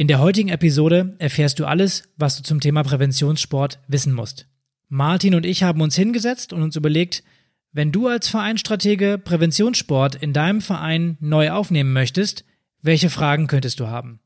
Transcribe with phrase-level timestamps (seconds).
[0.00, 4.46] In der heutigen Episode erfährst du alles, was du zum Thema Präventionssport wissen musst.
[4.86, 7.24] Martin und ich haben uns hingesetzt und uns überlegt,
[7.72, 12.44] wenn du als Vereinsstratege Präventionssport in deinem Verein neu aufnehmen möchtest,
[12.80, 14.20] welche Fragen könntest du haben?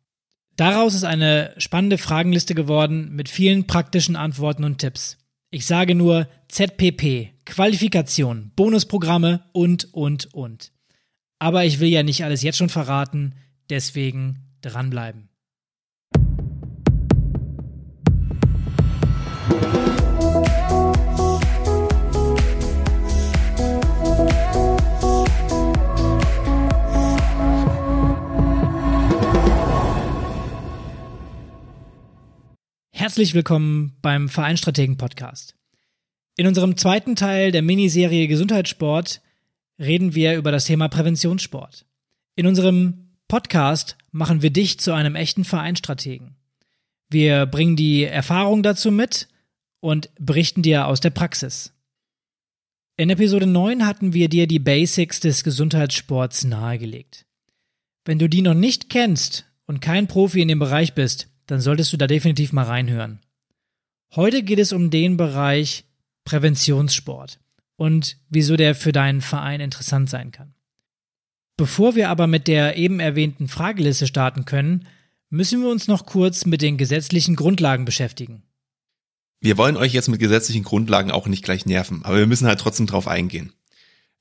[0.56, 5.16] Daraus ist eine spannende Fragenliste geworden mit vielen praktischen Antworten und Tipps.
[5.48, 10.70] Ich sage nur ZPP, Qualifikation, Bonusprogramme und, und, und.
[11.38, 13.36] Aber ich will ja nicht alles jetzt schon verraten,
[13.70, 15.31] deswegen dranbleiben.
[33.02, 35.56] Herzlich willkommen beim Vereinstrategen Podcast.
[36.36, 39.20] In unserem zweiten Teil der Miniserie Gesundheitssport
[39.80, 41.84] reden wir über das Thema Präventionssport.
[42.36, 46.36] In unserem Podcast machen wir dich zu einem echten Vereinstrategen.
[47.10, 49.26] Wir bringen die Erfahrung dazu mit
[49.80, 51.72] und berichten dir aus der Praxis.
[52.96, 57.26] In Episode 9 hatten wir dir die Basics des Gesundheitssports nahegelegt.
[58.04, 61.92] Wenn du die noch nicht kennst und kein Profi in dem Bereich bist, dann solltest
[61.92, 63.20] du da definitiv mal reinhören.
[64.16, 65.84] Heute geht es um den Bereich
[66.24, 67.40] Präventionssport
[67.76, 70.54] und wieso der für deinen Verein interessant sein kann.
[71.58, 74.88] Bevor wir aber mit der eben erwähnten Frageliste starten können,
[75.28, 78.44] müssen wir uns noch kurz mit den gesetzlichen Grundlagen beschäftigen.
[79.40, 82.60] Wir wollen euch jetzt mit gesetzlichen Grundlagen auch nicht gleich nerven, aber wir müssen halt
[82.60, 83.52] trotzdem drauf eingehen.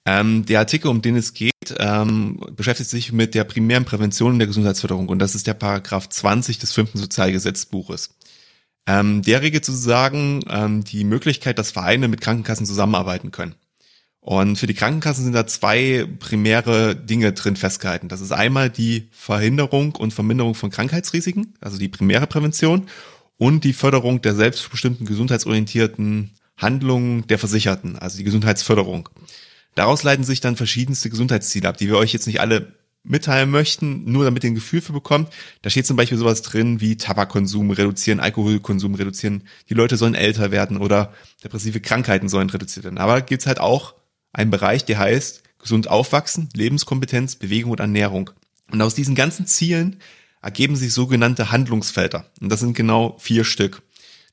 [0.06, 4.48] Ähm, der Artikel, um den es geht, ähm, beschäftigt sich mit der primären Prävention der
[4.48, 8.16] Gesundheitsförderung und das ist der Paragraph 20 des fünften Sozialgesetzbuches.
[8.88, 13.56] Ähm, der regelt sozusagen ähm, die Möglichkeit, dass Vereine mit Krankenkassen zusammenarbeiten können.
[14.22, 18.08] Und für die Krankenkassen sind da zwei primäre Dinge drin festgehalten.
[18.08, 22.88] Das ist einmal die Verhinderung und Verminderung von Krankheitsrisiken, also die primäre Prävention,
[23.38, 29.10] und die Förderung der selbstbestimmten gesundheitsorientierten Handlungen der Versicherten, also die Gesundheitsförderung.
[29.76, 32.74] Daraus leiten sich dann verschiedenste Gesundheitsziele ab, die wir euch jetzt nicht alle
[33.04, 35.30] mitteilen möchten, nur damit ihr ein Gefühl für bekommt.
[35.62, 40.52] Da steht zum Beispiel sowas drin wie Tabakkonsum reduzieren, Alkoholkonsum reduzieren, die Leute sollen älter
[40.52, 43.00] werden oder depressive Krankheiten sollen reduziert werden.
[43.00, 43.96] Aber gibt's halt auch
[44.34, 48.30] einen Bereich, der heißt gesund aufwachsen, Lebenskompetenz, Bewegung und Ernährung.
[48.72, 49.98] Und aus diesen ganzen Zielen
[50.42, 52.26] ergeben sich sogenannte Handlungsfelder.
[52.40, 53.82] Und das sind genau vier Stück.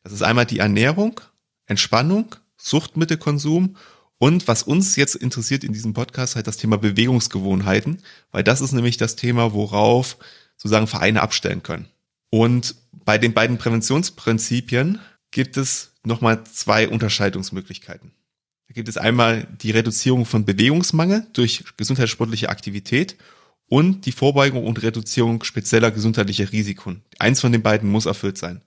[0.03, 1.21] Das ist einmal die Ernährung,
[1.67, 3.77] Entspannung, Suchtmittelkonsum
[4.19, 8.03] und was uns jetzt interessiert in diesem Podcast, halt das Thema Bewegungsgewohnheiten,
[8.33, 10.17] weil das ist nämlich das Thema, worauf
[10.57, 11.89] sozusagen Vereine abstellen können.
[12.31, 18.13] Und bei den beiden Präventionsprinzipien gibt es nochmal zwei Unterscheidungsmöglichkeiten.
[18.67, 23.17] Da gibt es einmal die Reduzierung von Bewegungsmangel durch gesundheitssportliche Aktivität
[23.69, 27.03] und die Vorbeugung und Reduzierung spezieller gesundheitlicher Risiken.
[27.19, 28.63] Eins von den beiden muss erfüllt sein.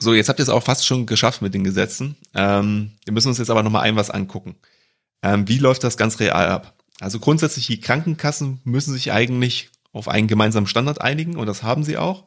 [0.00, 2.16] So, jetzt habt ihr es auch fast schon geschafft mit den Gesetzen.
[2.34, 4.54] Ähm, wir müssen uns jetzt aber nochmal ein was angucken.
[5.22, 6.74] Ähm, wie läuft das ganz real ab?
[7.00, 11.82] Also grundsätzlich, die Krankenkassen müssen sich eigentlich auf einen gemeinsamen Standard einigen und das haben
[11.82, 12.24] sie auch.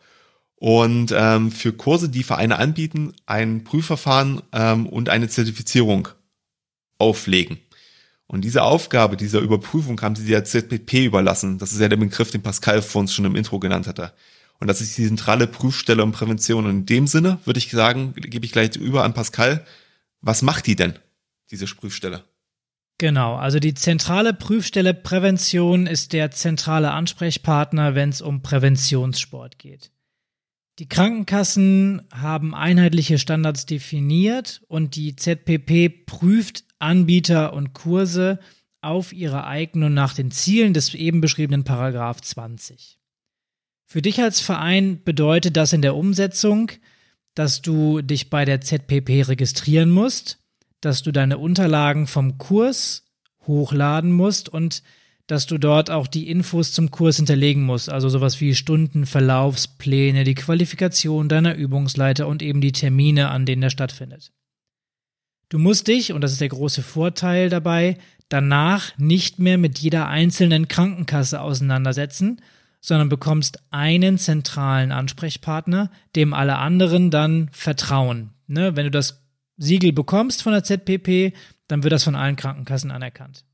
[0.55, 6.09] Und ähm, für Kurse, die Vereine anbieten, ein Prüfverfahren ähm, und eine Zertifizierung
[6.97, 7.57] auflegen.
[8.27, 11.57] Und diese Aufgabe dieser Überprüfung haben sie der ZPP überlassen.
[11.57, 14.13] Das ist ja der Begriff, den Pascal vor uns schon im Intro genannt hatte.
[14.61, 16.65] Und das ist die zentrale Prüfstelle und Prävention.
[16.65, 19.65] Und in dem Sinne würde ich sagen, gebe ich gleich über an Pascal.
[20.21, 20.93] Was macht die denn,
[21.49, 22.23] diese Prüfstelle?
[22.99, 29.89] Genau, also die zentrale Prüfstelle Prävention ist der zentrale Ansprechpartner, wenn es um Präventionssport geht.
[30.77, 38.39] Die Krankenkassen haben einheitliche Standards definiert und die ZPP prüft Anbieter und Kurse
[38.81, 43.00] auf ihre eigenen und nach den Zielen des eben beschriebenen Paragraph 20.
[43.91, 46.71] Für dich als Verein bedeutet das in der Umsetzung,
[47.35, 50.39] dass du dich bei der ZPP registrieren musst,
[50.79, 53.03] dass du deine Unterlagen vom Kurs
[53.45, 54.81] hochladen musst und
[55.27, 60.23] dass du dort auch die Infos zum Kurs hinterlegen musst, also sowas wie Stunden, Verlaufspläne,
[60.23, 64.31] die Qualifikation deiner Übungsleiter und eben die Termine, an denen er stattfindet.
[65.49, 67.97] Du musst dich, und das ist der große Vorteil dabei,
[68.29, 72.39] danach nicht mehr mit jeder einzelnen Krankenkasse auseinandersetzen,
[72.81, 78.31] sondern bekommst einen zentralen Ansprechpartner, dem alle anderen dann vertrauen.
[78.47, 78.75] Ne?
[78.75, 79.23] Wenn du das
[79.57, 81.33] Siegel bekommst von der ZPP,
[81.67, 83.45] dann wird das von allen Krankenkassen anerkannt.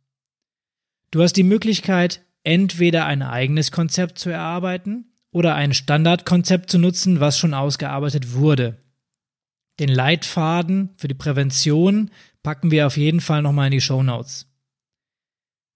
[1.12, 7.20] Du hast die Möglichkeit, entweder ein eigenes Konzept zu erarbeiten oder ein Standardkonzept zu nutzen,
[7.20, 8.78] was schon ausgearbeitet wurde.
[9.80, 12.10] Den Leitfaden für die Prävention
[12.42, 14.48] packen wir auf jeden Fall nochmal in die Show Notes.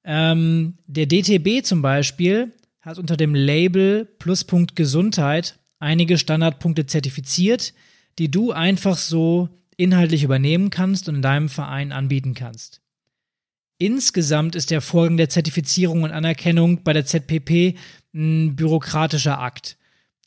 [0.03, 7.73] Ähm, der DTB zum Beispiel hat unter dem Label Pluspunkt Gesundheit einige Standardpunkte zertifiziert,
[8.19, 12.81] die du einfach so inhaltlich übernehmen kannst und in deinem Verein anbieten kannst.
[13.77, 17.77] Insgesamt ist der Vorgang der Zertifizierung und Anerkennung bei der ZPP
[18.13, 19.77] ein bürokratischer Akt.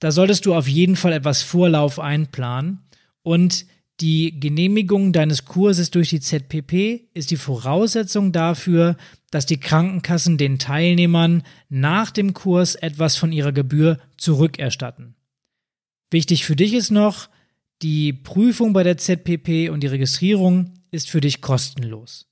[0.01, 2.81] Da solltest du auf jeden Fall etwas Vorlauf einplanen
[3.23, 3.67] und
[4.01, 8.97] die Genehmigung deines Kurses durch die ZPP ist die Voraussetzung dafür,
[9.35, 15.17] dass die Krankenkassen den Teilnehmern nach dem Kurs etwas von ihrer Gebühr zurückerstatten.
[16.13, 17.29] Wichtig für dich ist noch,
[17.83, 22.29] die Prüfung bei der ZPP und die Registrierung ist für dich kostenlos.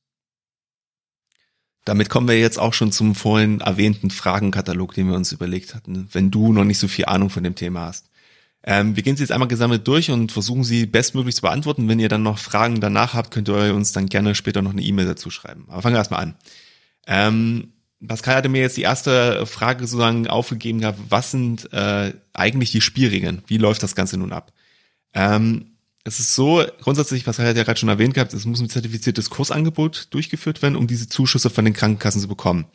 [1.84, 6.08] Damit kommen wir jetzt auch schon zum vorhin erwähnten Fragenkatalog, den wir uns überlegt hatten,
[6.12, 8.10] wenn du noch nicht so viel Ahnung von dem Thema hast.
[8.62, 11.88] Ähm, wir gehen sie jetzt einmal gesammelt durch und versuchen sie bestmöglich zu beantworten.
[11.88, 14.82] Wenn ihr dann noch Fragen danach habt, könnt ihr uns dann gerne später noch eine
[14.82, 15.64] E-Mail dazu schreiben.
[15.66, 16.36] Aber fangen wir erstmal an.
[17.06, 17.72] Ähm,
[18.06, 22.80] Pascal hatte mir jetzt die erste Frage sozusagen aufgegeben gehabt, was sind äh, eigentlich die
[22.80, 23.42] Spielregeln?
[23.46, 24.52] Wie läuft das Ganze nun ab?
[25.14, 25.72] Ähm,
[26.04, 29.30] es ist so, grundsätzlich, was er ja gerade schon erwähnt gehabt, es muss ein zertifiziertes
[29.30, 32.66] Kursangebot durchgeführt werden, um diese Zuschüsse von den Krankenkassen zu bekommen.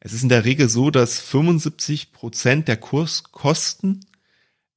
[0.00, 4.04] Es ist in der Regel so, dass 75 Prozent der Kurskosten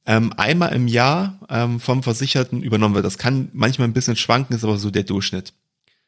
[0.06, 3.06] ähm, einmal im Jahr ähm, vom Versicherten übernommen wird.
[3.06, 5.54] Das kann manchmal ein bisschen schwanken, ist aber so der Durchschnitt.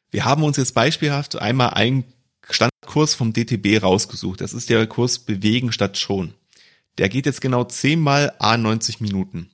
[0.10, 2.06] Wir haben uns jetzt beispielhaft einmal einen
[2.50, 4.42] Standardkurs vom DTB rausgesucht.
[4.42, 6.34] Das ist der Kurs Bewegen statt Schon.
[6.98, 9.50] Der geht jetzt genau 10 mal A 90 Minuten.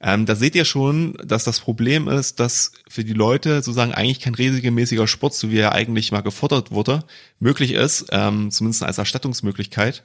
[0.00, 4.20] Ähm, da seht ihr schon, dass das Problem ist, dass für die Leute sozusagen eigentlich
[4.20, 7.04] kein regelmäßiger Sport, so wie er eigentlich mal gefordert wurde,
[7.40, 10.04] möglich ist, ähm, zumindest als Erstattungsmöglichkeit,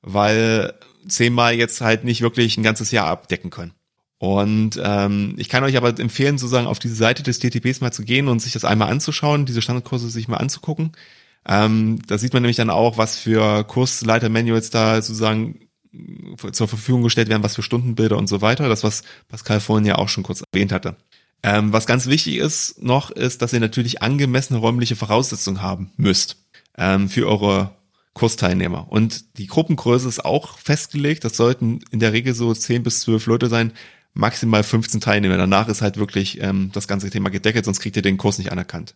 [0.00, 0.74] weil
[1.08, 3.72] zehnmal jetzt halt nicht wirklich ein ganzes Jahr abdecken können.
[4.18, 8.04] Und ähm, ich kann euch aber empfehlen, sozusagen auf diese Seite des DTPs mal zu
[8.04, 10.92] gehen und sich das einmal anzuschauen, diese Standardkurse sich mal anzugucken.
[11.46, 15.68] Ähm, da sieht man nämlich dann auch, was für Kursleiter-Manuals da sozusagen
[16.52, 18.68] zur Verfügung gestellt werden, was für Stundenbilder und so weiter.
[18.68, 20.96] Das, was Pascal vorhin ja auch schon kurz erwähnt hatte.
[21.42, 26.36] Ähm, was ganz wichtig ist noch, ist, dass ihr natürlich angemessene räumliche Voraussetzungen haben müsst
[26.78, 27.76] ähm, für eure
[28.14, 28.90] Kursteilnehmer.
[28.90, 31.24] Und die Gruppengröße ist auch festgelegt.
[31.24, 33.72] Das sollten in der Regel so 10 bis 12 Leute sein,
[34.14, 35.36] maximal 15 Teilnehmer.
[35.36, 38.52] Danach ist halt wirklich ähm, das ganze Thema gedeckelt, sonst kriegt ihr den Kurs nicht
[38.52, 38.94] anerkannt.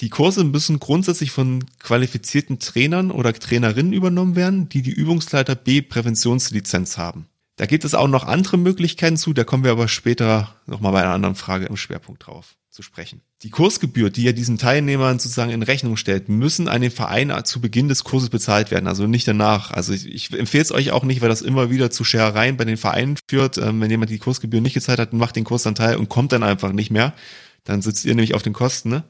[0.00, 5.82] Die Kurse müssen grundsätzlich von qualifizierten Trainern oder Trainerinnen übernommen werden, die die Übungsleiter B
[5.82, 7.26] Präventionslizenz haben.
[7.56, 11.02] Da gibt es auch noch andere Möglichkeiten zu, da kommen wir aber später nochmal bei
[11.02, 13.20] einer anderen Frage im Schwerpunkt drauf zu sprechen.
[13.42, 17.60] Die Kursgebühr, die ihr diesen Teilnehmern sozusagen in Rechnung stellt, müssen an den Verein zu
[17.60, 19.70] Beginn des Kurses bezahlt werden, also nicht danach.
[19.70, 22.64] Also ich, ich empfehle es euch auch nicht, weil das immer wieder zu Scherereien bei
[22.64, 23.58] den Vereinen führt.
[23.58, 26.32] Ähm, wenn jemand die Kursgebühr nicht gezahlt hat, macht den Kurs dann teil und kommt
[26.32, 27.14] dann einfach nicht mehr.
[27.62, 28.88] Dann sitzt ihr nämlich auf den Kosten.
[28.88, 29.04] Ne?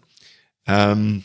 [0.67, 1.25] Ähm,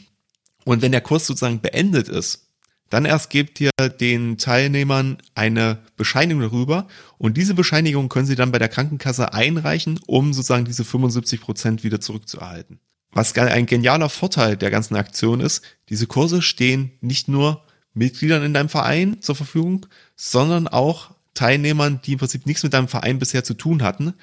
[0.65, 2.49] und wenn der Kurs sozusagen beendet ist,
[2.89, 6.87] dann erst gebt ihr den Teilnehmern eine Bescheinigung darüber
[7.17, 11.83] und diese Bescheinigung können sie dann bei der Krankenkasse einreichen, um sozusagen diese 75 Prozent
[11.83, 12.79] wieder zurückzuerhalten.
[13.11, 17.63] Was ein genialer Vorteil der ganzen Aktion ist, diese Kurse stehen nicht nur
[17.93, 22.87] Mitgliedern in deinem Verein zur Verfügung, sondern auch Teilnehmern, die im Prinzip nichts mit deinem
[22.87, 24.13] Verein bisher zu tun hatten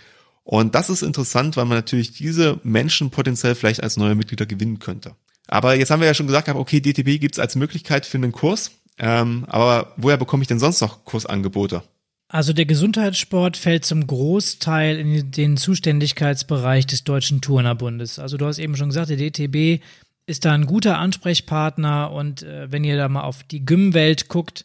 [0.46, 4.78] und das ist interessant, weil man natürlich diese Menschen potenziell vielleicht als neue Mitglieder gewinnen
[4.78, 5.16] könnte.
[5.48, 8.70] Aber jetzt haben wir ja schon gesagt, okay, DTB gibt's als Möglichkeit für einen Kurs.
[8.96, 11.82] Ähm, aber woher bekomme ich denn sonst noch Kursangebote?
[12.28, 18.20] Also der Gesundheitssport fällt zum Großteil in den Zuständigkeitsbereich des Deutschen Turnerbundes.
[18.20, 19.82] Also du hast eben schon gesagt, der DTB
[20.26, 24.64] ist da ein guter Ansprechpartner und äh, wenn ihr da mal auf die Gym-Welt guckt,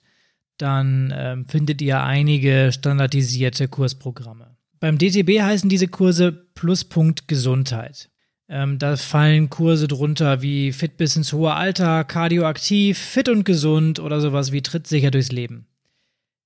[0.59, 4.51] dann äh, findet ihr einige standardisierte Kursprogramme.
[4.81, 8.09] Beim DTB heißen diese Kurse Pluspunkt Gesundheit.
[8.49, 13.99] Ähm, da fallen Kurse drunter wie Fit bis ins hohe Alter, Kardioaktiv, Fit und Gesund
[13.99, 15.67] oder sowas wie Trittsicher durchs Leben.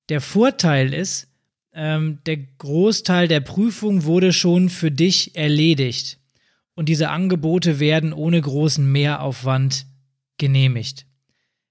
[0.09, 1.29] Der Vorteil ist,
[1.73, 6.19] ähm, der Großteil der Prüfung wurde schon für dich erledigt.
[6.75, 9.85] Und diese Angebote werden ohne großen Mehraufwand
[10.37, 11.05] genehmigt.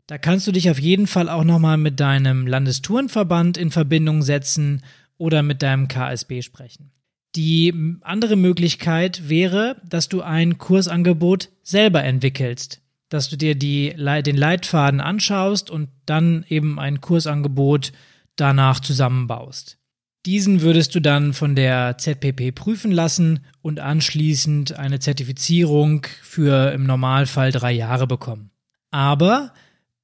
[0.06, 4.82] Da kannst du dich auf jeden Fall auch nochmal mit deinem Landestourenverband in Verbindung setzen
[5.18, 6.90] oder mit deinem KSB sprechen.
[7.36, 14.36] Die andere Möglichkeit wäre, dass du ein Kursangebot selber entwickelst, dass du dir die, den
[14.36, 17.92] Leitfaden anschaust und dann eben ein Kursangebot
[18.36, 19.78] danach zusammenbaust.
[20.26, 26.84] Diesen würdest du dann von der ZPP prüfen lassen und anschließend eine Zertifizierung für im
[26.84, 28.50] Normalfall drei Jahre bekommen.
[28.90, 29.52] Aber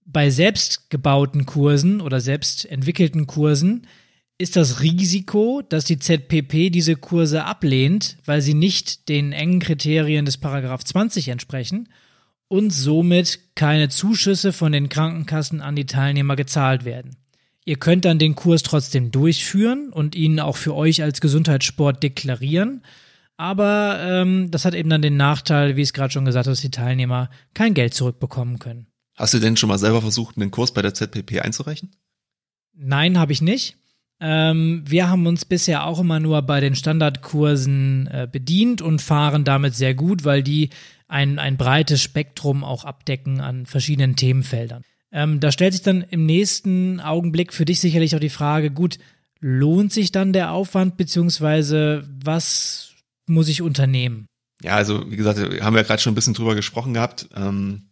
[0.05, 3.87] bei selbstgebauten Kursen oder selbst entwickelten Kursen
[4.41, 10.25] ist das Risiko, dass die ZPP diese Kurse ablehnt, weil sie nicht den engen Kriterien
[10.25, 11.91] des Paragraph 20 entsprechen
[12.49, 17.17] und somit keine Zuschüsse von den Krankenkassen an die Teilnehmer gezahlt werden.
[17.67, 22.83] Ihr könnt dann den Kurs trotzdem durchführen und ihn auch für euch als Gesundheitssport deklarieren.
[23.37, 26.53] Aber ähm, das hat eben dann den Nachteil, wie ich es gerade schon gesagt habe,
[26.53, 28.87] dass die Teilnehmer kein Geld zurückbekommen können.
[29.17, 31.91] Hast du denn schon mal selber versucht, einen Kurs bei der ZPP einzureichen?
[32.73, 33.77] Nein, habe ich nicht.
[34.21, 39.45] Ähm, wir haben uns bisher auch immer nur bei den Standardkursen äh, bedient und fahren
[39.45, 40.71] damit sehr gut, weil die
[41.09, 44.83] ein, ein breites Spektrum auch abdecken an verschiedenen Themenfeldern.
[45.13, 48.99] Ähm, da stellt sich dann im nächsten Augenblick für dich sicherlich auch die Frage, gut,
[49.41, 52.93] lohnt sich dann der Aufwand, beziehungsweise was
[53.27, 54.27] muss ich unternehmen?
[54.63, 57.29] Ja, also wie gesagt, haben wir ja gerade schon ein bisschen drüber gesprochen gehabt.
[57.35, 57.89] Ähm,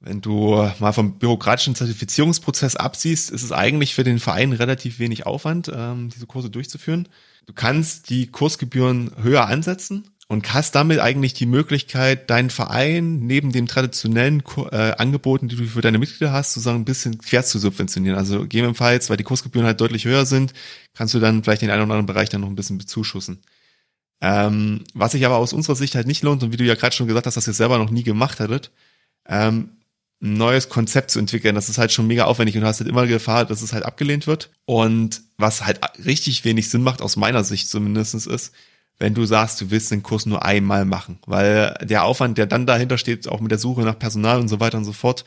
[0.00, 5.26] wenn du mal vom bürokratischen Zertifizierungsprozess absiehst, ist es eigentlich für den Verein relativ wenig
[5.26, 7.06] Aufwand, ähm, diese Kurse durchzuführen.
[7.46, 13.52] Du kannst die Kursgebühren höher ansetzen und hast damit eigentlich die Möglichkeit, deinen Verein neben
[13.52, 17.58] dem traditionellen äh, Angeboten, die du für deine Mitglieder hast, sozusagen ein bisschen quer zu
[17.58, 18.16] subventionieren.
[18.16, 20.54] Also gegebenenfalls, weil die Kursgebühren halt deutlich höher sind,
[20.94, 23.42] kannst du dann vielleicht den einen oder anderen Bereich dann noch ein bisschen bezuschussen.
[24.22, 26.94] Ähm, was sich aber aus unserer Sicht halt nicht lohnt und wie du ja gerade
[26.94, 28.70] schon gesagt hast, dass ihr selber noch nie gemacht hattet,
[29.26, 29.79] ähm,
[30.22, 31.54] ein neues Konzept zu entwickeln.
[31.54, 33.84] Das ist halt schon mega aufwendig und du hast halt immer Gefahr, dass es halt
[33.84, 34.50] abgelehnt wird.
[34.66, 38.52] Und was halt richtig wenig Sinn macht, aus meiner Sicht zumindestens ist,
[38.98, 41.18] wenn du sagst, du willst den Kurs nur einmal machen.
[41.26, 44.60] Weil der Aufwand, der dann dahinter steht, auch mit der Suche nach Personal und so
[44.60, 45.24] weiter und so fort,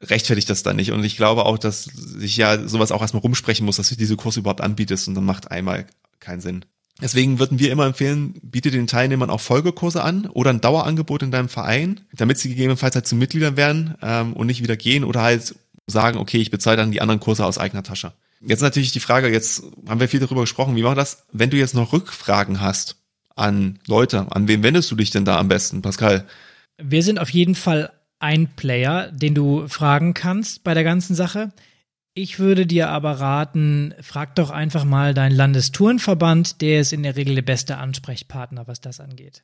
[0.00, 0.90] rechtfertigt das dann nicht.
[0.90, 4.16] Und ich glaube auch, dass sich ja sowas auch erstmal rumsprechen muss, dass du diese
[4.16, 5.86] Kurse überhaupt anbietest und dann macht einmal
[6.20, 6.64] keinen Sinn.
[7.02, 11.32] Deswegen würden wir immer empfehlen, biete den Teilnehmern auch Folgekurse an oder ein Dauerangebot in
[11.32, 15.22] deinem Verein, damit sie gegebenenfalls halt zu Mitgliedern werden ähm, und nicht wieder gehen oder
[15.22, 18.12] halt sagen, okay, ich bezahle dann die anderen Kurse aus eigener Tasche.
[18.40, 21.24] Jetzt natürlich die Frage, jetzt haben wir viel darüber gesprochen, wie machen wir das?
[21.32, 22.96] Wenn du jetzt noch Rückfragen hast
[23.34, 26.26] an Leute, an wen wendest du dich denn da am besten, Pascal?
[26.78, 31.52] Wir sind auf jeden Fall ein Player, den du fragen kannst bei der ganzen Sache.
[32.16, 37.16] Ich würde dir aber raten, frag doch einfach mal deinen Landestourenverband, der ist in der
[37.16, 39.42] Regel der beste Ansprechpartner, was das angeht.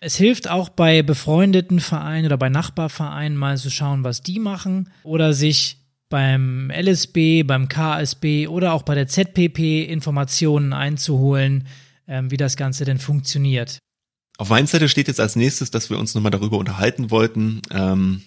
[0.00, 4.90] Es hilft auch bei befreundeten Vereinen oder bei Nachbarvereinen mal zu schauen, was die machen
[5.04, 5.76] oder sich
[6.08, 11.68] beim LSB, beim KSB oder auch bei der ZPP Informationen einzuholen,
[12.08, 13.78] ähm, wie das Ganze denn funktioniert.
[14.38, 18.22] Auf meiner Seite steht jetzt als nächstes, dass wir uns nochmal darüber unterhalten wollten, ähm,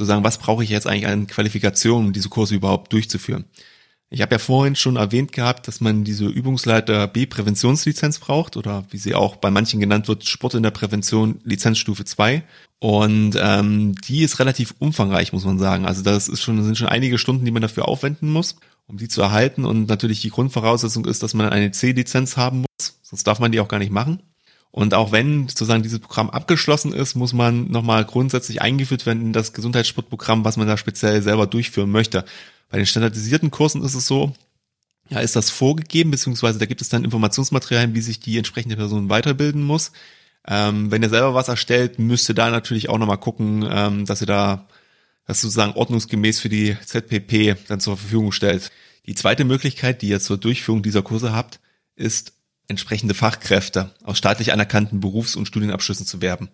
[0.00, 3.44] zu sagen, was brauche ich jetzt eigentlich an Qualifikationen, um diese Kurse überhaupt durchzuführen.
[4.12, 8.84] Ich habe ja vorhin schon erwähnt gehabt, dass man diese Übungsleiter B Präventionslizenz braucht oder
[8.90, 12.42] wie sie auch bei manchen genannt wird, Sport in der Prävention Lizenzstufe 2.
[12.80, 15.86] Und ähm, die ist relativ umfangreich, muss man sagen.
[15.86, 18.56] Also das ist schon, sind schon einige Stunden, die man dafür aufwenden muss,
[18.88, 19.64] um die zu erhalten.
[19.64, 23.60] Und natürlich die Grundvoraussetzung ist, dass man eine C-Lizenz haben muss, sonst darf man die
[23.60, 24.20] auch gar nicht machen.
[24.72, 29.32] Und auch wenn sozusagen dieses Programm abgeschlossen ist, muss man nochmal grundsätzlich eingeführt werden in
[29.32, 32.24] das Gesundheitssportprogramm, was man da speziell selber durchführen möchte.
[32.68, 34.32] Bei den standardisierten Kursen ist es so,
[35.08, 39.08] ja, ist das vorgegeben, beziehungsweise da gibt es dann Informationsmaterialien, wie sich die entsprechende Person
[39.08, 39.90] weiterbilden muss.
[40.46, 44.20] Ähm, wenn ihr selber was erstellt, müsst ihr da natürlich auch nochmal gucken, ähm, dass
[44.22, 44.68] ihr da
[45.26, 48.70] das sozusagen ordnungsgemäß für die ZPP dann zur Verfügung stellt.
[49.06, 51.60] Die zweite Möglichkeit, die ihr zur Durchführung dieser Kurse habt,
[51.96, 52.32] ist
[52.70, 56.48] entsprechende Fachkräfte aus staatlich anerkannten Berufs- und Studienabschlüssen zu werben.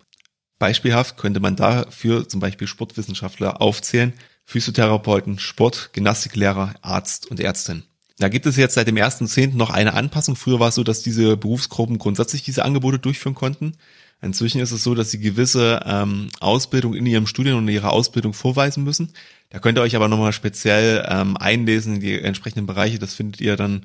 [0.58, 7.84] Beispielhaft könnte man dafür zum Beispiel Sportwissenschaftler aufzählen, Physiotherapeuten, Sport, Gymnastiklehrer, Arzt und Ärztin.
[8.18, 9.54] Da gibt es jetzt seit dem 1.10.
[9.54, 10.36] noch eine Anpassung.
[10.36, 13.74] Früher war es so, dass diese Berufsgruppen grundsätzlich diese Angebote durchführen konnten.
[14.22, 18.32] Inzwischen ist es so, dass sie gewisse ähm, Ausbildung in ihrem Studium und ihrer Ausbildung
[18.32, 19.12] vorweisen müssen.
[19.50, 22.98] Da könnt ihr euch aber nochmal speziell ähm, einlesen in die entsprechenden Bereiche.
[22.98, 23.84] Das findet ihr dann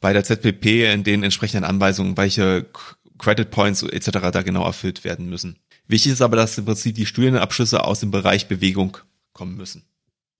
[0.00, 2.66] bei der ZPP in den entsprechenden Anweisungen, welche
[3.18, 4.10] Credit Points etc.
[4.32, 5.56] da genau erfüllt werden müssen.
[5.88, 8.98] Wichtig ist aber, dass im Prinzip die Studienabschlüsse aus dem Bereich Bewegung
[9.32, 9.84] kommen müssen.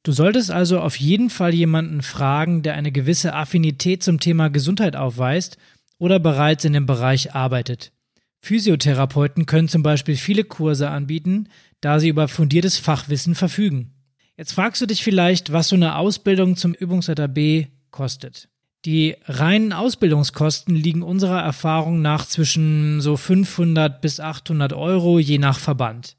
[0.02, 4.94] Du solltest also auf jeden Fall jemanden fragen, der eine gewisse Affinität zum Thema Gesundheit
[4.94, 5.58] aufweist
[5.98, 7.92] oder bereits in dem Bereich arbeitet.
[8.40, 11.48] Physiotherapeuten können zum Beispiel viele Kurse anbieten,
[11.80, 13.94] da sie über fundiertes Fachwissen verfügen.
[14.36, 18.48] Jetzt fragst du dich vielleicht, was so eine Ausbildung zum Übungsleiter B kostet.
[18.86, 25.58] Die reinen Ausbildungskosten liegen unserer Erfahrung nach zwischen so 500 bis 800 Euro je nach
[25.58, 26.16] Verband.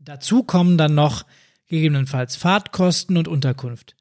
[0.00, 1.24] Dazu kommen dann noch
[1.68, 3.94] gegebenenfalls Fahrtkosten und Unterkunft.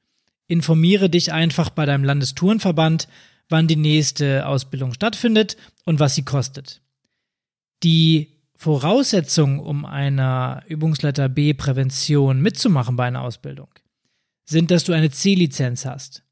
[0.48, 3.08] Informiere dich einfach bei deinem Landestourenverband,
[3.48, 6.82] wann die nächste Ausbildung stattfindet und was sie kostet.
[7.84, 13.70] Die Voraussetzungen, um einer Übungsleiter B Prävention mitzumachen bei einer Ausbildung,
[14.46, 16.24] sind, dass du eine C-Lizenz hast.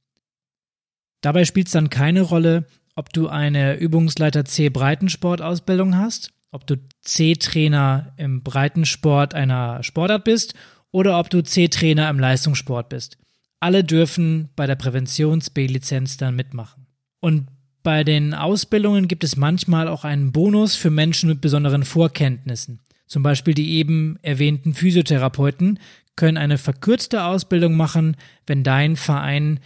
[1.27, 2.63] Dabei spielt es dann keine Rolle,
[2.95, 10.53] ob du eine Übungsleiter C Breitensportausbildung hast, ob du C-Trainer im Breitensport einer Sportart bist
[10.89, 13.17] oder ob du C-Trainer im Leistungssport bist.
[13.59, 16.87] alle dürfen bei der Präventions-B-Lizenz dann mitmachen.
[17.19, 17.47] Und
[17.83, 22.79] bei den Ausbildungen gibt es manchmal auch einen Bonus für Menschen mit besonderen Vorkenntnissen.
[23.05, 25.77] Zum Beispiel die eben erwähnten Physiotherapeuten
[26.15, 28.15] können eine verkürzte Ausbildung machen,
[28.45, 29.59] wenn dein Verein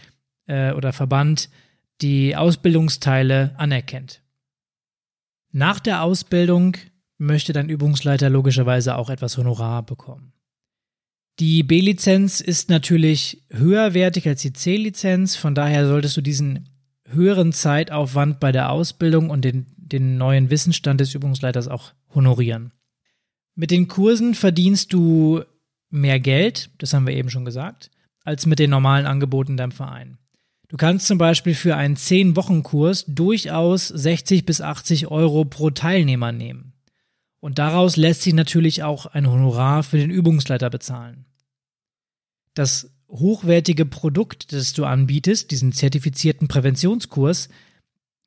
[0.52, 1.50] äh, oder Verband
[2.02, 4.22] die Ausbildungsteile anerkennt.
[5.52, 6.78] Nach der Ausbildung
[7.18, 10.34] möchte dein Übungsleiter logischerweise auch etwas Honorar bekommen.
[11.40, 16.70] Die B-Lizenz ist natürlich höherwertig als die C-Lizenz, von daher solltest du diesen
[17.08, 22.74] höheren Zeitaufwand bei der Ausbildung und den, den neuen Wissensstand des Übungsleiters auch honorieren.
[23.56, 25.44] Mit den Kursen verdienst du
[25.90, 27.92] mehr Geld, das haben wir eben schon gesagt,
[28.24, 30.18] als mit den normalen Angeboten deinem Verein.
[30.72, 36.72] Du kannst zum Beispiel für einen 10-Wochen-Kurs durchaus 60 bis 80 Euro pro Teilnehmer nehmen.
[37.42, 41.26] Und daraus lässt sich natürlich auch ein Honorar für den Übungsleiter bezahlen.
[42.54, 47.50] Das hochwertige Produkt, das du anbietest, diesen zertifizierten Präventionskurs,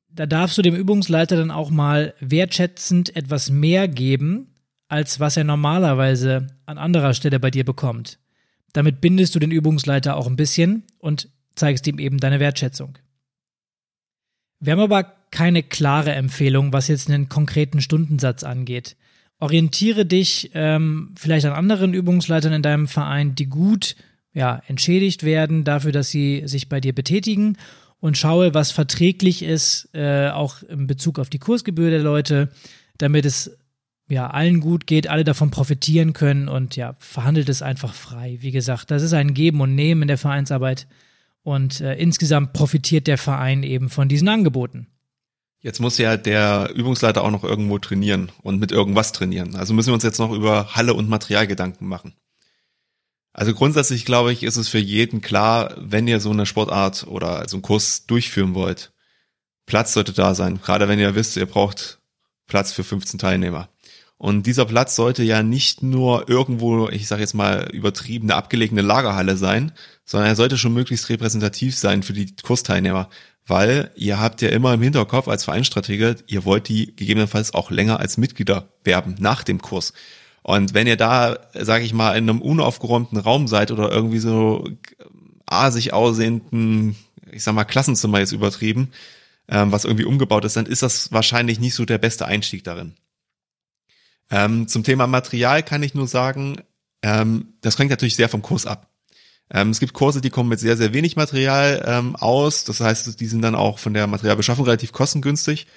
[0.07, 4.53] da darfst du dem Übungsleiter dann auch mal wertschätzend etwas mehr geben,
[4.87, 8.19] als was er normalerweise an anderer Stelle bei dir bekommt.
[8.71, 12.97] Damit bindest du den Übungsleiter auch ein bisschen und zeigst ihm eben deine Wertschätzung.
[14.59, 18.95] Wir haben aber keine klare Empfehlung, was jetzt einen konkreten Stundensatz angeht.
[19.39, 23.95] Orientiere dich ähm, vielleicht an anderen Übungsleitern in deinem Verein, die gut
[24.33, 27.57] ja, entschädigt werden dafür, dass sie sich bei dir betätigen
[27.99, 32.49] und schaue, was verträglich ist, äh, auch in Bezug auf die Kursgebühr der Leute,
[32.97, 33.57] damit es
[34.07, 38.37] ja allen gut geht, alle davon profitieren können und ja, verhandelt es einfach frei.
[38.41, 40.87] Wie gesagt, das ist ein Geben und Nehmen in der Vereinsarbeit
[41.45, 44.87] und äh, insgesamt profitiert der Verein eben von diesen Angeboten.
[45.59, 49.55] Jetzt muss ja der Übungsleiter auch noch irgendwo trainieren und mit irgendwas trainieren.
[49.55, 52.15] Also müssen wir uns jetzt noch über Halle und Material Gedanken machen.
[53.31, 57.47] Also grundsätzlich glaube ich, ist es für jeden klar, wenn ihr so eine Sportart oder
[57.47, 58.91] so einen Kurs durchführen wollt,
[59.67, 60.59] Platz sollte da sein.
[60.61, 61.99] Gerade wenn ihr wisst, ihr braucht
[62.47, 63.69] Platz für 15 Teilnehmer.
[64.17, 69.35] Und dieser Platz sollte ja nicht nur irgendwo, ich sage jetzt mal übertriebene, abgelegene Lagerhalle
[69.35, 69.73] sein,
[70.05, 73.09] sondern er sollte schon möglichst repräsentativ sein für die Kursteilnehmer.
[73.47, 77.99] Weil ihr habt ja immer im Hinterkopf als Vereinsstratege, ihr wollt die gegebenenfalls auch länger
[77.99, 79.93] als Mitglieder werben nach dem Kurs.
[80.41, 84.67] Und wenn ihr da, sage ich mal, in einem unaufgeräumten Raum seid oder irgendwie so
[85.45, 86.95] asig aussehenden,
[87.31, 88.91] ich sag mal, Klassenzimmer jetzt übertrieben,
[89.47, 92.93] ähm, was irgendwie umgebaut ist, dann ist das wahrscheinlich nicht so der beste Einstieg darin.
[94.29, 96.61] Ähm, zum Thema Material kann ich nur sagen,
[97.01, 98.89] ähm, das hängt natürlich sehr vom Kurs ab.
[99.51, 102.63] Ähm, es gibt Kurse, die kommen mit sehr, sehr wenig Material ähm, aus.
[102.63, 105.67] Das heißt, die sind dann auch von der Materialbeschaffung relativ kostengünstig.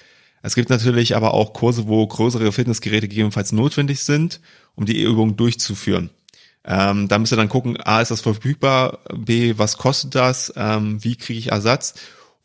[0.41, 4.39] Es gibt natürlich aber auch Kurse, wo größere Fitnessgeräte gegebenenfalls notwendig sind,
[4.75, 6.09] um die Übung durchzuführen.
[6.65, 11.03] Ähm, da müsst ihr dann gucken, A, ist das verfügbar, B, was kostet das, ähm,
[11.03, 11.95] wie kriege ich Ersatz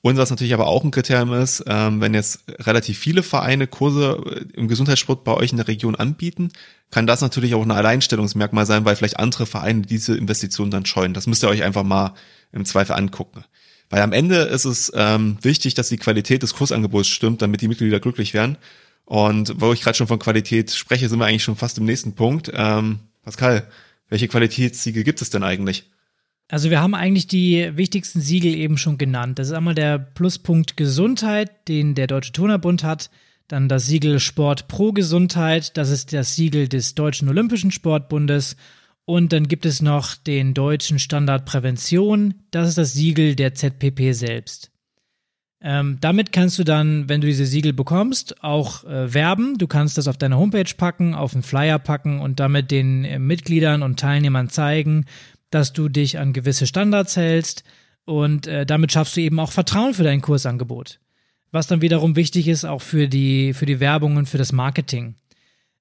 [0.04, 4.22] und was natürlich aber auch ein Kriterium ist, ähm, wenn jetzt relativ viele Vereine Kurse
[4.26, 6.50] äh, im Gesundheitssport bei euch in der Region anbieten,
[6.90, 11.14] kann das natürlich auch ein Alleinstellungsmerkmal sein, weil vielleicht andere Vereine diese Investitionen dann scheuen.
[11.14, 12.12] Das müsst ihr euch einfach mal
[12.52, 13.44] im Zweifel angucken.
[13.88, 17.68] Weil am Ende ist es ähm, wichtig, dass die Qualität des Kursangebots stimmt, damit die
[17.68, 18.58] Mitglieder glücklich werden.
[19.06, 22.14] Und wo ich gerade schon von Qualität spreche, sind wir eigentlich schon fast im nächsten
[22.14, 22.52] Punkt.
[22.52, 23.66] Ähm, Pascal,
[24.10, 25.90] welche Qualitätssiegel gibt es denn eigentlich?
[26.48, 29.38] Also wir haben eigentlich die wichtigsten Siegel eben schon genannt.
[29.38, 33.10] Das ist einmal der Pluspunkt Gesundheit, den der Deutsche Turnerbund hat.
[33.48, 38.56] Dann das Siegel Sport pro Gesundheit, das ist das Siegel des Deutschen Olympischen Sportbundes.
[39.06, 42.34] Und dann gibt es noch den deutschen Standard Prävention.
[42.50, 44.70] Das ist das Siegel der ZPP selbst.
[45.66, 49.56] Ähm, damit kannst du dann, wenn du diese Siegel bekommst, auch äh, werben.
[49.56, 53.18] Du kannst das auf deine Homepage packen, auf einen Flyer packen und damit den äh,
[53.18, 55.06] Mitgliedern und Teilnehmern zeigen,
[55.54, 57.64] dass du dich an gewisse Standards hältst.
[58.04, 61.00] Und äh, damit schaffst du eben auch Vertrauen für dein Kursangebot.
[61.52, 65.14] Was dann wiederum wichtig ist, auch für die, für die Werbung und für das Marketing.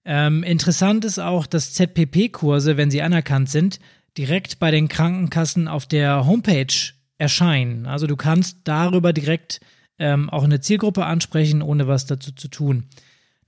[0.06, 3.80] Ähm, interessant ist auch, dass ZPP-Kurse, wenn sie anerkannt sind,
[4.18, 6.74] direkt bei den Krankenkassen auf der Homepage
[7.18, 7.86] erscheinen.
[7.86, 9.60] Also du kannst darüber direkt
[9.98, 12.86] ähm, auch eine Zielgruppe ansprechen, ohne was dazu zu tun.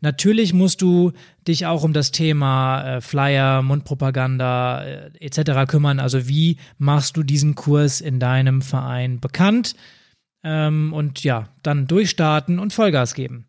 [0.05, 1.13] Natürlich musst du
[1.47, 5.67] dich auch um das Thema äh, Flyer, Mundpropaganda äh, etc.
[5.67, 5.99] kümmern.
[5.99, 9.75] Also wie machst du diesen Kurs in deinem Verein bekannt?
[10.43, 13.47] Ähm, und ja, dann durchstarten und Vollgas geben.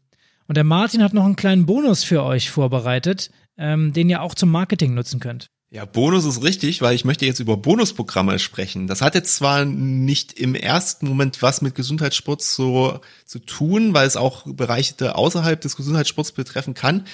[0.48, 4.34] Und der Martin hat noch einen kleinen Bonus für euch vorbereitet, ähm, den ihr auch
[4.34, 5.50] zum Marketing nutzen könnt.
[5.68, 8.86] Ja, Bonus ist richtig, weil ich möchte jetzt über Bonusprogramme sprechen.
[8.86, 14.06] Das hat jetzt zwar nicht im ersten Moment was mit Gesundheitssport so zu tun, weil
[14.06, 17.04] es auch Bereiche außerhalb des Gesundheitssports betreffen kann,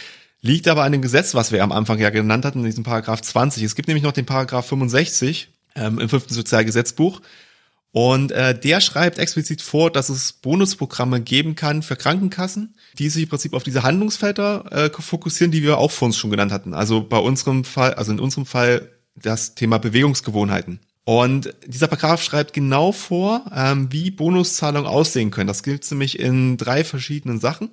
[0.42, 3.22] liegt aber an dem Gesetz, was wir am Anfang ja genannt hatten, in diesem Paragraph
[3.22, 3.62] 20.
[3.62, 7.22] Es gibt nämlich noch den Paragraph 65 ähm, im fünften Sozialgesetzbuch.
[7.92, 13.24] Und äh, der schreibt explizit vor, dass es Bonusprogramme geben kann für Krankenkassen, die sich
[13.24, 16.72] im Prinzip auf diese Handlungsfelder äh, fokussieren, die wir auch vor uns schon genannt hatten.
[16.72, 20.80] Also bei unserem Fall, also in unserem Fall das Thema Bewegungsgewohnheiten.
[21.04, 25.48] Und dieser Paragraph schreibt genau vor, ähm, wie Bonuszahlungen aussehen können.
[25.48, 27.70] Das gilt nämlich in drei verschiedenen Sachen.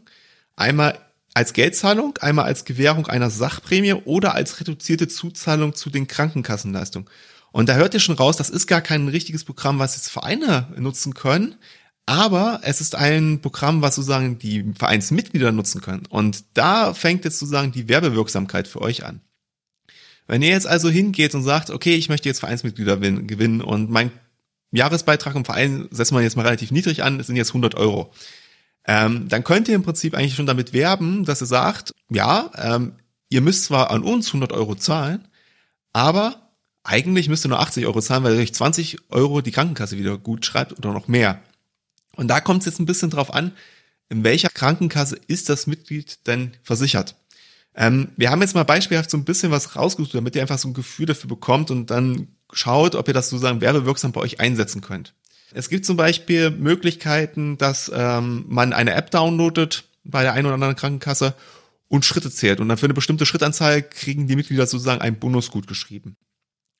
[0.57, 0.97] Einmal
[1.33, 7.07] als Geldzahlung, einmal als Gewährung einer Sachprämie oder als reduzierte Zuzahlung zu den Krankenkassenleistungen.
[7.51, 10.67] Und da hört ihr schon raus, das ist gar kein richtiges Programm, was jetzt Vereine
[10.77, 11.55] nutzen können,
[12.05, 16.07] aber es ist ein Programm, was sozusagen die Vereinsmitglieder nutzen können.
[16.09, 19.21] Und da fängt jetzt sozusagen die Werbewirksamkeit für euch an.
[20.25, 24.11] Wenn ihr jetzt also hingeht und sagt, okay, ich möchte jetzt Vereinsmitglieder gewinnen und mein
[24.71, 28.11] Jahresbeitrag im Verein setzt man jetzt mal relativ niedrig an, es sind jetzt 100 Euro.
[28.85, 32.93] Ähm, dann könnt ihr im Prinzip eigentlich schon damit werben, dass ihr sagt, ja, ähm,
[33.29, 35.27] ihr müsst zwar an uns 100 Euro zahlen,
[35.93, 36.48] aber
[36.89, 40.45] eigentlich müsst ihr nur 80 Euro zahlen, weil euch 20 Euro die Krankenkasse wieder gut
[40.45, 41.39] schreibt oder noch mehr.
[42.15, 43.51] Und da kommt es jetzt ein bisschen drauf an,
[44.09, 47.15] in welcher Krankenkasse ist das Mitglied denn versichert.
[47.75, 50.67] Ähm, wir haben jetzt mal beispielhaft so ein bisschen was rausgesucht, damit ihr einfach so
[50.67, 54.81] ein Gefühl dafür bekommt und dann schaut, ob ihr das sozusagen werbewirksam bei euch einsetzen
[54.81, 55.13] könnt.
[55.53, 60.55] Es gibt zum Beispiel Möglichkeiten, dass ähm, man eine App downloadet bei der einen oder
[60.55, 61.35] anderen Krankenkasse
[61.87, 62.59] und Schritte zählt.
[62.59, 66.17] Und dann für eine bestimmte Schrittanzahl kriegen die Mitglieder sozusagen einen Bonus gut geschrieben.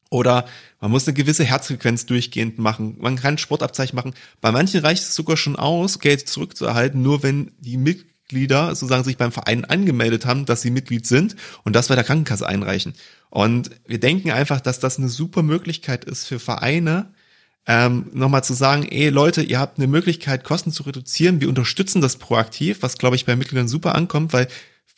[0.09, 0.45] Oder
[0.81, 2.97] man muss eine gewisse Herzfrequenz durchgehend machen.
[2.99, 4.13] Man kann Sportabzeichen machen.
[4.41, 9.17] Bei manchen reicht es sogar schon aus, Geld zurückzuerhalten, nur wenn die Mitglieder sozusagen sich
[9.17, 12.93] beim Verein angemeldet haben, dass sie Mitglied sind und das bei der Krankenkasse einreichen.
[13.29, 17.13] Und wir denken einfach, dass das eine super Möglichkeit ist für Vereine,
[17.67, 21.39] ähm, nochmal zu sagen, ey Leute, ihr habt eine Möglichkeit, Kosten zu reduzieren.
[21.39, 24.47] Wir unterstützen das proaktiv, was glaube ich bei Mitgliedern super ankommt, weil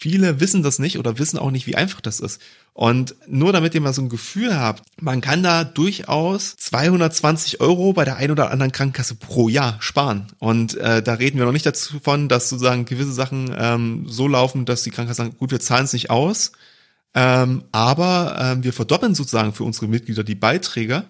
[0.02, 2.42] viele wissen das nicht oder wissen auch nicht, wie einfach das ist.
[2.74, 7.94] Und nur damit ihr mal so ein Gefühl habt, man kann da durchaus 220 Euro
[7.94, 10.26] bei der ein oder anderen Krankenkasse pro Jahr sparen.
[10.40, 14.66] Und äh, da reden wir noch nicht davon, dass sozusagen gewisse Sachen ähm, so laufen,
[14.66, 16.54] dass die Krankenkasse sagen, gut, wir zahlen es nicht aus,
[17.14, 21.06] ähm, aber ähm, wir verdoppeln sozusagen für unsere Mitglieder die Beiträge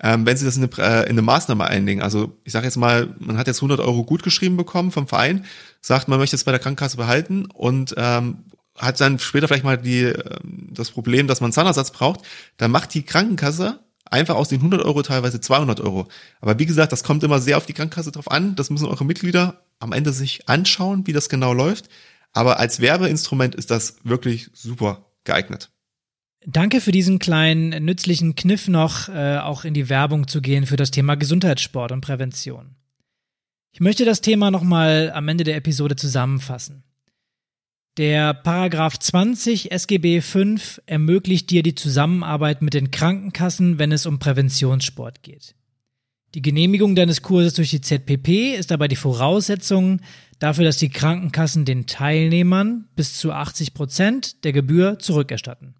[0.00, 2.02] ähm, wenn sie das in eine, äh, in eine Maßnahme einlegen.
[2.02, 5.44] Also ich sage jetzt mal, man hat jetzt 100 Euro gut geschrieben bekommen vom Verein,
[5.80, 8.44] sagt, man möchte es bei der Krankenkasse behalten und ähm,
[8.76, 12.20] hat dann später vielleicht mal die, äh, das Problem, dass man Zahnersatz braucht,
[12.56, 16.08] dann macht die Krankenkasse einfach aus den 100 Euro teilweise 200 Euro.
[16.40, 18.54] Aber wie gesagt, das kommt immer sehr auf die Krankenkasse drauf an.
[18.56, 21.88] Das müssen eure Mitglieder am Ende sich anschauen, wie das genau läuft.
[22.32, 25.70] Aber als Werbeinstrument ist das wirklich super geeignet.
[26.44, 30.76] Danke für diesen kleinen nützlichen Kniff noch, äh, auch in die Werbung zu gehen für
[30.76, 32.74] das Thema Gesundheitssport und Prävention.
[33.72, 36.82] Ich möchte das Thema nochmal am Ende der Episode zusammenfassen.
[37.96, 44.18] Der Paragraph 20 SGB 5 ermöglicht dir die Zusammenarbeit mit den Krankenkassen, wenn es um
[44.18, 45.54] Präventionssport geht.
[46.34, 50.00] Die Genehmigung deines Kurses durch die ZPP ist dabei die Voraussetzung
[50.38, 55.74] dafür, dass die Krankenkassen den Teilnehmern bis zu 80 Prozent der Gebühr zurückerstatten.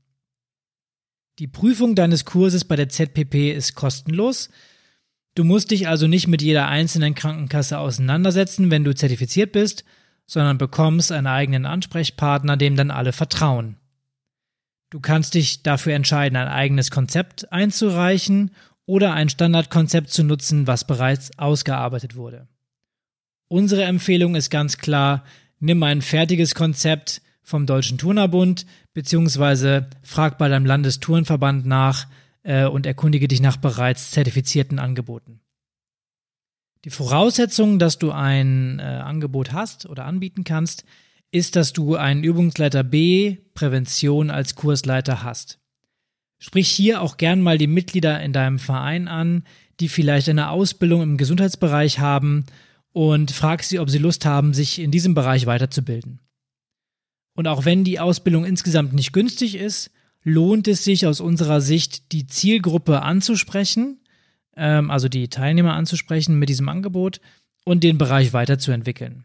[1.39, 4.51] Die Prüfung deines Kurses bei der ZPP ist kostenlos.
[5.35, 9.85] Du musst dich also nicht mit jeder einzelnen Krankenkasse auseinandersetzen, wenn du zertifiziert bist,
[10.27, 13.77] sondern bekommst einen eigenen Ansprechpartner, dem dann alle vertrauen.
[14.91, 18.51] Du kannst dich dafür entscheiden, ein eigenes Konzept einzureichen
[18.85, 22.47] oder ein Standardkonzept zu nutzen, was bereits ausgearbeitet wurde.
[23.49, 25.25] Unsere Empfehlung ist ganz klar,
[25.61, 32.07] nimm ein fertiges Konzept vom Deutschen Turnerbund, beziehungsweise frag bei deinem Landestourenverband nach
[32.43, 35.41] äh, und erkundige dich nach bereits zertifizierten Angeboten.
[36.85, 40.85] Die Voraussetzung, dass du ein äh, Angebot hast oder anbieten kannst,
[41.31, 45.59] ist, dass du einen Übungsleiter B Prävention als Kursleiter hast.
[46.39, 49.45] Sprich hier auch gern mal die Mitglieder in deinem Verein an,
[49.79, 52.45] die vielleicht eine Ausbildung im Gesundheitsbereich haben
[52.93, 56.21] und frag sie, ob sie Lust haben, sich in diesem Bereich weiterzubilden.
[57.35, 59.91] Und auch wenn die Ausbildung insgesamt nicht günstig ist,
[60.23, 64.01] lohnt es sich aus unserer Sicht, die Zielgruppe anzusprechen,
[64.57, 67.21] ähm, also die Teilnehmer anzusprechen mit diesem Angebot
[67.65, 69.25] und den Bereich weiterzuentwickeln.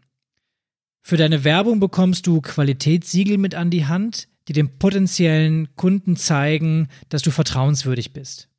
[1.02, 6.90] Für deine Werbung bekommst du Qualitätssiegel mit an die Hand, die dem potenziellen Kunden zeigen,
[7.10, 8.50] dass du vertrauenswürdig bist.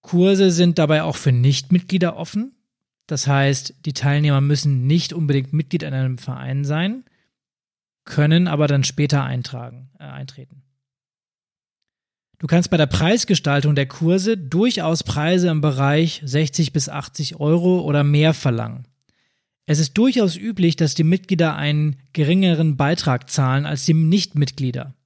[0.00, 2.56] Kurse sind dabei auch für Nichtmitglieder offen.
[3.06, 7.04] Das heißt, die Teilnehmer müssen nicht unbedingt Mitglied in einem Verein sein
[8.04, 10.62] können aber dann später eintragen, äh, eintreten.
[12.38, 17.82] Du kannst bei der Preisgestaltung der Kurse durchaus Preise im Bereich 60 bis 80 Euro
[17.82, 18.88] oder mehr verlangen.
[19.64, 24.96] Es ist durchaus üblich, dass die Mitglieder einen geringeren Beitrag zahlen als die Nichtmitglieder.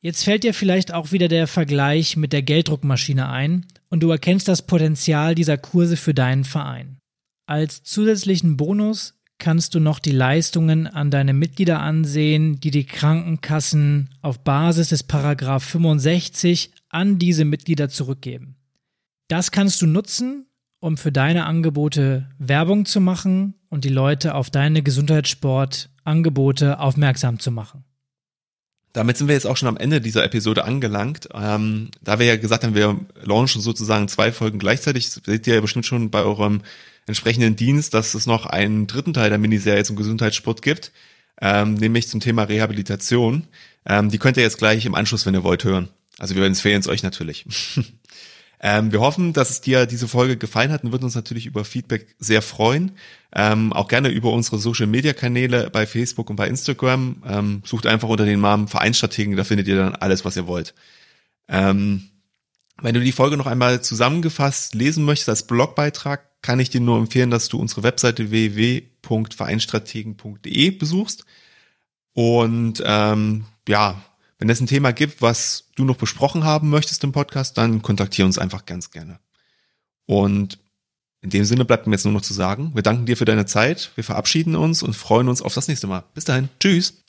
[0.00, 4.48] Jetzt fällt dir vielleicht auch wieder der Vergleich mit der Gelddruckmaschine ein und du erkennst
[4.48, 6.98] das Potenzial dieser Kurse für deinen Verein.
[7.46, 14.10] Als zusätzlichen Bonus kannst du noch die Leistungen an deine Mitglieder ansehen, die die Krankenkassen
[14.20, 18.56] auf Basis des Paragraph 65 an diese Mitglieder zurückgeben.
[19.28, 20.46] Das kannst du nutzen,
[20.80, 27.50] um für deine Angebote Werbung zu machen und die Leute auf deine Gesundheitssportangebote aufmerksam zu
[27.50, 27.84] machen.
[28.92, 31.28] Damit sind wir jetzt auch schon am Ende dieser Episode angelangt.
[31.34, 35.60] Ähm, da wir ja gesagt haben, wir launchen sozusagen zwei Folgen gleichzeitig, seht ihr ja
[35.60, 36.62] bestimmt schon bei eurem
[37.08, 40.92] entsprechenden Dienst, dass es noch einen dritten Teil der Miniserie zum Gesundheitssport gibt,
[41.40, 43.46] ähm, nämlich zum Thema Rehabilitation.
[43.86, 45.88] Ähm, die könnt ihr jetzt gleich im Anschluss, wenn ihr wollt, hören.
[46.18, 47.46] Also wir empfehlen es euch natürlich.
[48.60, 51.64] ähm, wir hoffen, dass es dir diese Folge gefallen hat und würden uns natürlich über
[51.64, 52.92] Feedback sehr freuen.
[53.34, 57.22] Ähm, auch gerne über unsere Social-Media-Kanäle bei Facebook und bei Instagram.
[57.26, 60.74] Ähm, sucht einfach unter den Namen Vereinsstrategen, da findet ihr dann alles, was ihr wollt.
[61.48, 62.10] Ähm,
[62.80, 66.98] wenn du die Folge noch einmal zusammengefasst lesen möchtest als Blogbeitrag, kann ich dir nur
[66.98, 71.24] empfehlen, dass du unsere Webseite www.vereinstrategen.de besuchst.
[72.12, 74.00] Und ähm, ja,
[74.38, 78.26] wenn es ein Thema gibt, was du noch besprochen haben möchtest im Podcast, dann kontaktiere
[78.26, 79.18] uns einfach ganz gerne.
[80.06, 80.58] Und
[81.20, 83.46] in dem Sinne bleibt mir jetzt nur noch zu sagen, wir danken dir für deine
[83.46, 86.04] Zeit, wir verabschieden uns und freuen uns auf das nächste Mal.
[86.14, 87.07] Bis dahin, tschüss.